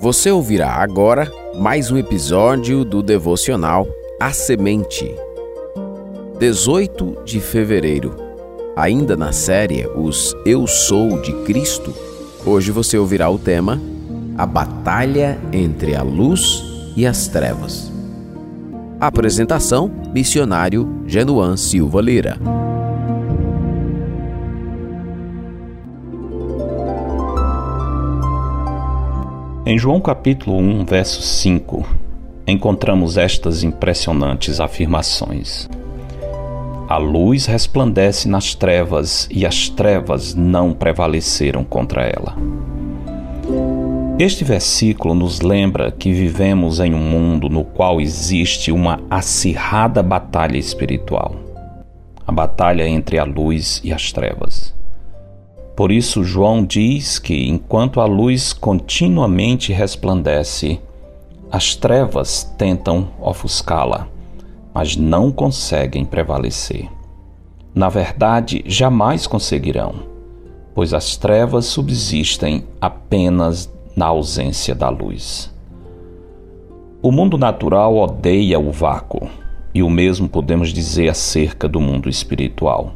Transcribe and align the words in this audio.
Você 0.00 0.30
ouvirá 0.30 0.70
agora 0.74 1.30
mais 1.58 1.90
um 1.90 1.98
episódio 1.98 2.84
do 2.84 3.02
devocional 3.02 3.86
A 4.20 4.32
Semente. 4.32 5.14
18 6.38 7.24
de 7.24 7.40
fevereiro. 7.40 8.14
Ainda 8.76 9.16
na 9.16 9.32
série 9.32 9.86
Os 9.88 10.34
Eu 10.46 10.66
Sou 10.66 11.20
de 11.20 11.32
Cristo, 11.44 11.92
hoje 12.46 12.70
você 12.70 12.96
ouvirá 12.96 13.28
o 13.28 13.38
tema 13.38 13.80
A 14.36 14.46
Batalha 14.46 15.38
entre 15.52 15.96
a 15.96 16.02
Luz 16.02 16.62
e 16.96 17.04
as 17.04 17.26
Trevas. 17.26 17.90
Apresentação: 19.00 19.90
Missionário 20.14 21.02
Genuan 21.06 21.56
Silva 21.56 22.00
Lira. 22.00 22.38
Em 29.68 29.76
João 29.76 30.00
capítulo 30.00 30.56
1, 30.56 30.86
verso 30.86 31.20
5, 31.20 31.84
encontramos 32.46 33.18
estas 33.18 33.62
impressionantes 33.62 34.60
afirmações. 34.60 35.68
A 36.88 36.96
luz 36.96 37.44
resplandece 37.44 38.26
nas 38.30 38.54
trevas 38.54 39.28
e 39.30 39.44
as 39.44 39.68
trevas 39.68 40.34
não 40.34 40.72
prevaleceram 40.72 41.64
contra 41.64 42.00
ela. 42.00 42.34
Este 44.18 44.42
versículo 44.42 45.14
nos 45.14 45.42
lembra 45.42 45.92
que 45.92 46.14
vivemos 46.14 46.80
em 46.80 46.94
um 46.94 47.02
mundo 47.02 47.50
no 47.50 47.62
qual 47.62 48.00
existe 48.00 48.72
uma 48.72 48.98
acirrada 49.10 50.02
batalha 50.02 50.56
espiritual 50.56 51.36
a 52.26 52.32
batalha 52.32 52.86
entre 52.86 53.18
a 53.18 53.24
luz 53.24 53.80
e 53.82 53.90
as 53.90 54.12
trevas. 54.12 54.77
Por 55.78 55.92
isso, 55.92 56.24
João 56.24 56.64
diz 56.64 57.20
que 57.20 57.48
enquanto 57.48 58.00
a 58.00 58.04
luz 58.04 58.52
continuamente 58.52 59.72
resplandece, 59.72 60.80
as 61.52 61.76
trevas 61.76 62.42
tentam 62.58 63.10
ofuscá-la, 63.20 64.08
mas 64.74 64.96
não 64.96 65.30
conseguem 65.30 66.04
prevalecer. 66.04 66.88
Na 67.72 67.88
verdade, 67.88 68.64
jamais 68.66 69.24
conseguirão, 69.28 69.94
pois 70.74 70.92
as 70.92 71.16
trevas 71.16 71.66
subsistem 71.66 72.64
apenas 72.80 73.72
na 73.94 74.06
ausência 74.06 74.74
da 74.74 74.88
luz. 74.88 75.48
O 77.00 77.12
mundo 77.12 77.38
natural 77.38 77.96
odeia 77.96 78.58
o 78.58 78.72
vácuo, 78.72 79.30
e 79.72 79.80
o 79.84 79.88
mesmo 79.88 80.28
podemos 80.28 80.72
dizer 80.72 81.08
acerca 81.08 81.68
do 81.68 81.80
mundo 81.80 82.08
espiritual. 82.08 82.94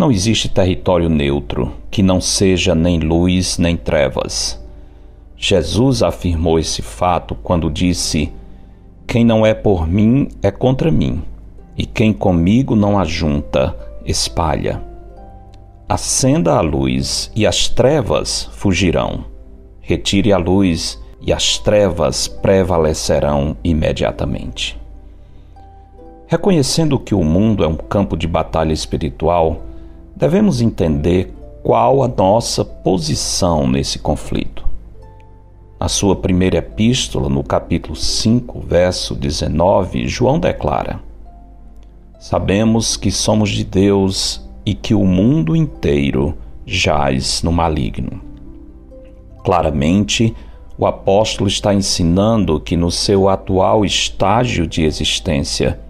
Não 0.00 0.10
existe 0.10 0.48
território 0.48 1.10
neutro 1.10 1.74
que 1.90 2.02
não 2.02 2.22
seja 2.22 2.74
nem 2.74 2.98
luz 3.00 3.58
nem 3.58 3.76
trevas. 3.76 4.58
Jesus 5.36 6.02
afirmou 6.02 6.58
esse 6.58 6.80
fato 6.80 7.34
quando 7.34 7.70
disse: 7.70 8.32
Quem 9.06 9.26
não 9.26 9.44
é 9.44 9.52
por 9.52 9.86
mim 9.86 10.28
é 10.42 10.50
contra 10.50 10.90
mim, 10.90 11.22
e 11.76 11.84
quem 11.84 12.14
comigo 12.14 12.74
não 12.74 12.98
ajunta, 12.98 13.76
espalha. 14.06 14.82
Acenda 15.86 16.54
a 16.54 16.62
luz 16.62 17.30
e 17.36 17.46
as 17.46 17.68
trevas 17.68 18.48
fugirão. 18.52 19.26
Retire 19.82 20.32
a 20.32 20.38
luz 20.38 20.98
e 21.20 21.30
as 21.30 21.58
trevas 21.58 22.26
prevalecerão 22.26 23.54
imediatamente. 23.62 24.80
Reconhecendo 26.26 26.98
que 26.98 27.14
o 27.14 27.22
mundo 27.22 27.62
é 27.62 27.68
um 27.68 27.76
campo 27.76 28.16
de 28.16 28.26
batalha 28.26 28.72
espiritual, 28.72 29.66
devemos 30.20 30.60
entender 30.60 31.32
qual 31.62 32.02
a 32.02 32.08
nossa 32.08 32.62
posição 32.62 33.66
nesse 33.66 33.98
conflito. 33.98 34.68
Na 35.80 35.88
sua 35.88 36.14
primeira 36.14 36.58
epístola, 36.58 37.30
no 37.30 37.42
capítulo 37.42 37.96
5, 37.96 38.60
verso 38.60 39.14
19, 39.14 40.06
João 40.06 40.38
declara: 40.38 41.00
Sabemos 42.18 42.98
que 42.98 43.10
somos 43.10 43.48
de 43.48 43.64
Deus 43.64 44.46
e 44.66 44.74
que 44.74 44.94
o 44.94 45.06
mundo 45.06 45.56
inteiro 45.56 46.36
jaz 46.66 47.42
no 47.42 47.50
maligno. 47.50 48.20
Claramente, 49.42 50.36
o 50.76 50.86
apóstolo 50.86 51.48
está 51.48 51.72
ensinando 51.72 52.60
que 52.60 52.76
no 52.76 52.90
seu 52.90 53.26
atual 53.26 53.86
estágio 53.86 54.66
de 54.66 54.84
existência, 54.84 55.80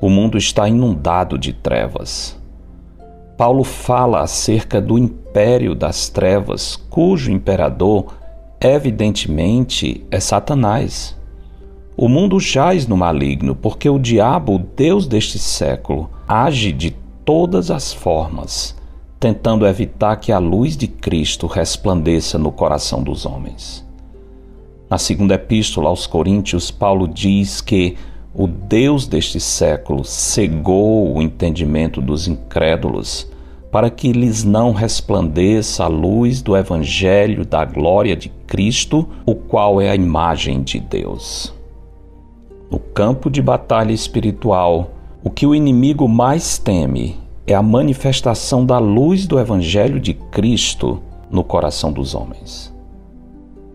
o 0.00 0.08
mundo 0.08 0.36
está 0.36 0.68
inundado 0.68 1.38
de 1.38 1.52
trevas. 1.52 2.41
Paulo 3.42 3.64
fala 3.64 4.20
acerca 4.20 4.80
do 4.80 4.96
império 4.96 5.74
das 5.74 6.08
trevas, 6.08 6.76
cujo 6.76 7.32
imperador, 7.32 8.14
evidentemente, 8.60 10.06
é 10.12 10.20
Satanás. 10.20 11.18
O 11.96 12.08
mundo 12.08 12.38
jaz 12.38 12.86
no 12.86 12.96
maligno, 12.96 13.56
porque 13.56 13.90
o 13.90 13.98
diabo, 13.98 14.54
o 14.54 14.58
Deus 14.60 15.08
deste 15.08 15.40
século, 15.40 16.08
age 16.28 16.70
de 16.70 16.92
todas 17.24 17.68
as 17.68 17.92
formas, 17.92 18.76
tentando 19.18 19.66
evitar 19.66 20.14
que 20.14 20.30
a 20.30 20.38
luz 20.38 20.76
de 20.76 20.86
Cristo 20.86 21.48
resplandeça 21.48 22.38
no 22.38 22.52
coração 22.52 23.02
dos 23.02 23.26
homens. 23.26 23.84
Na 24.88 24.98
segunda 24.98 25.34
epístola 25.34 25.88
aos 25.88 26.06
Coríntios, 26.06 26.70
Paulo 26.70 27.08
diz 27.08 27.60
que 27.60 27.96
o 28.32 28.46
Deus 28.46 29.08
deste 29.08 29.40
século 29.40 30.04
cegou 30.04 31.12
o 31.12 31.20
entendimento 31.20 32.00
dos 32.00 32.28
incrédulos 32.28 33.31
para 33.72 33.88
que 33.88 34.12
lhes 34.12 34.44
não 34.44 34.72
resplandeça 34.72 35.84
a 35.84 35.88
luz 35.88 36.42
do 36.42 36.54
Evangelho 36.54 37.42
da 37.46 37.64
glória 37.64 38.14
de 38.14 38.28
Cristo, 38.46 39.08
o 39.24 39.34
qual 39.34 39.80
é 39.80 39.88
a 39.88 39.96
imagem 39.96 40.62
de 40.62 40.78
Deus. 40.78 41.54
No 42.70 42.78
campo 42.78 43.30
de 43.30 43.40
batalha 43.40 43.94
espiritual, 43.94 44.90
o 45.24 45.30
que 45.30 45.46
o 45.46 45.54
inimigo 45.54 46.06
mais 46.06 46.58
teme 46.58 47.16
é 47.46 47.54
a 47.54 47.62
manifestação 47.62 48.66
da 48.66 48.78
luz 48.78 49.26
do 49.26 49.40
Evangelho 49.40 49.98
de 49.98 50.12
Cristo 50.12 51.00
no 51.30 51.42
coração 51.42 51.90
dos 51.90 52.14
homens. 52.14 52.70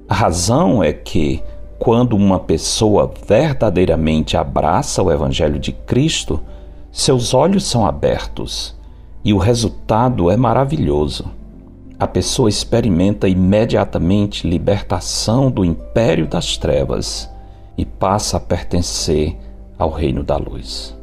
A 0.08 0.14
razão 0.14 0.84
é 0.84 0.94
que, 0.94 1.42
quando 1.80 2.16
uma 2.16 2.40
pessoa 2.40 3.12
verdadeiramente 3.28 4.38
abraça 4.38 5.02
o 5.02 5.12
Evangelho 5.12 5.58
de 5.58 5.72
Cristo, 5.72 6.40
seus 6.92 7.34
olhos 7.34 7.66
são 7.66 7.84
abertos 7.84 8.77
e 9.24 9.34
o 9.34 9.38
resultado 9.38 10.30
é 10.32 10.38
maravilhoso. 10.38 11.26
A 12.00 12.08
pessoa 12.08 12.48
experimenta 12.48 13.28
imediatamente 13.28 14.48
libertação 14.48 15.50
do 15.50 15.66
império 15.66 16.28
das 16.28 16.56
trevas 16.56 17.30
e 17.78 17.86
passa 17.86 18.38
a 18.38 18.40
pertencer 18.40 19.36
ao 19.78 19.90
reino 19.90 20.24
da 20.24 20.38
luz. 20.38 20.96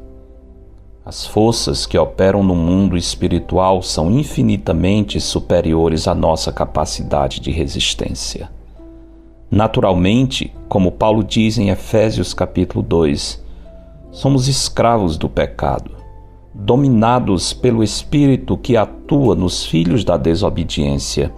As 1.05 1.27
forças 1.27 1.85
que 1.85 1.99
operam 1.99 2.43
no 2.43 2.55
mundo 2.55 2.97
espiritual 2.97 3.83
são 3.83 4.11
infinitamente 4.11 5.21
superiores 5.21 6.09
à 6.09 6.15
nossa 6.15 6.51
capacidade 6.51 7.41
de 7.41 7.51
resistência. 7.51 8.49
Naturalmente, 9.51 10.55
como 10.69 10.93
Paulo 10.93 11.23
diz 11.23 11.59
em 11.59 11.69
Efésios 11.69 12.33
capítulo 12.33 12.83
2, 12.83 13.45
somos 14.11 14.49
escravos 14.49 15.19
do 15.19 15.29
pecado 15.29 15.94
dominados 16.55 17.53
pelo 17.53 17.83
Espírito 17.83 18.57
que 18.57 18.77
atua 18.77 19.35
nos 19.35 19.67
filhos 19.67 20.05
da 20.05 20.17
desobediência 20.17 21.35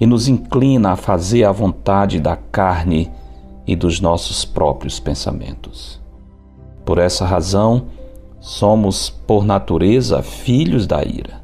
e 0.00 0.06
nos 0.06 0.26
inclina 0.26 0.92
a 0.92 0.96
fazer 0.96 1.44
a 1.44 1.52
vontade 1.52 2.18
da 2.18 2.34
carne 2.34 3.10
e 3.66 3.76
dos 3.76 4.00
nossos 4.00 4.44
próprios 4.44 4.98
pensamentos. 4.98 6.00
Por 6.84 6.98
essa 6.98 7.26
razão, 7.26 7.86
somos, 8.40 9.10
por 9.10 9.44
natureza, 9.44 10.22
filhos 10.22 10.86
da 10.86 11.02
ira, 11.02 11.42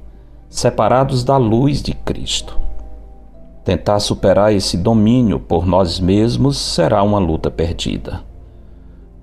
separados 0.48 1.22
da 1.22 1.36
luz 1.36 1.82
de 1.82 1.94
Cristo. 1.94 2.58
Tentar 3.64 4.00
superar 4.00 4.52
esse 4.52 4.76
domínio 4.76 5.38
por 5.38 5.66
nós 5.66 6.00
mesmos 6.00 6.56
será 6.56 7.02
uma 7.02 7.18
luta 7.18 7.50
perdida. 7.50 8.22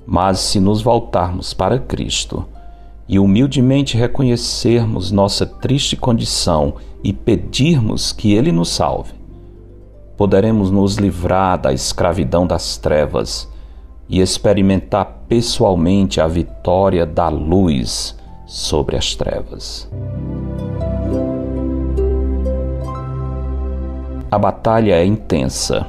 Mas 0.05 0.39
se 0.39 0.59
nos 0.59 0.81
voltarmos 0.81 1.53
para 1.53 1.79
Cristo, 1.79 2.45
e 3.07 3.17
humildemente 3.19 3.97
reconhecermos 3.97 5.11
nossa 5.11 5.45
triste 5.45 5.95
condição 5.95 6.75
e 7.03 7.13
pedirmos 7.13 8.11
que 8.11 8.33
Ele 8.33 8.51
nos 8.51 8.69
salve, 8.69 9.13
poderemos 10.17 10.71
nos 10.71 10.95
livrar 10.95 11.57
da 11.59 11.71
escravidão 11.71 12.45
das 12.45 12.77
trevas 12.77 13.47
e 14.09 14.19
experimentar 14.19 15.23
pessoalmente 15.27 16.19
a 16.19 16.27
vitória 16.27 17.05
da 17.05 17.29
luz 17.29 18.17
sobre 18.45 18.95
as 18.95 19.15
trevas. 19.15 19.89
A 24.29 24.37
batalha 24.37 24.95
é 24.95 25.05
intensa 25.05 25.87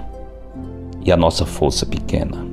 e 1.04 1.10
a 1.10 1.16
nossa 1.16 1.44
força 1.44 1.84
pequena, 1.84 2.46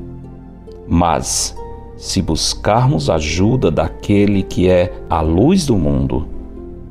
mas 0.87 1.55
se 1.97 2.21
buscarmos 2.21 3.09
ajuda 3.09 3.71
daquele 3.71 4.43
que 4.43 4.69
é 4.69 4.93
a 5.09 5.21
luz 5.21 5.65
do 5.65 5.77
mundo, 5.77 6.27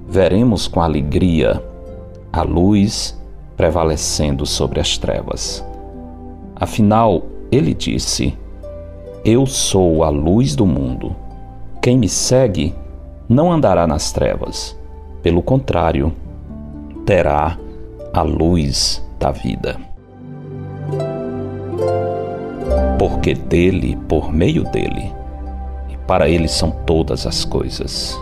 veremos 0.08 0.66
com 0.66 0.80
alegria 0.80 1.62
a 2.32 2.42
luz 2.42 3.20
prevalecendo 3.56 4.44
sobre 4.44 4.80
as 4.80 4.98
trevas. 4.98 5.64
Afinal, 6.56 7.22
ele 7.50 7.74
disse: 7.74 8.36
Eu 9.24 9.46
sou 9.46 10.02
a 10.02 10.08
luz 10.08 10.56
do 10.56 10.66
mundo. 10.66 11.14
Quem 11.80 11.96
me 11.98 12.08
segue 12.08 12.74
não 13.28 13.52
andará 13.52 13.86
nas 13.86 14.12
trevas. 14.12 14.76
Pelo 15.22 15.42
contrário, 15.42 16.12
terá 17.06 17.58
a 18.12 18.22
luz 18.22 19.04
da 19.18 19.30
vida. 19.30 19.94
Porque 23.06 23.34
dele, 23.34 23.98
por 24.08 24.32
meio 24.32 24.64
dele, 24.64 25.12
e 25.90 25.96
para 26.06 26.26
ele 26.26 26.48
são 26.48 26.70
todas 26.86 27.26
as 27.26 27.44
coisas. 27.44 28.18